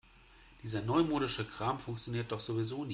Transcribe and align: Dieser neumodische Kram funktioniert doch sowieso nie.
Dieser 0.63 0.81
neumodische 0.81 1.45
Kram 1.45 1.77
funktioniert 1.79 2.31
doch 2.31 2.39
sowieso 2.39 2.85
nie. 2.85 2.89